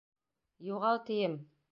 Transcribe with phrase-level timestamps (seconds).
[0.69, 1.37] Юғалтием!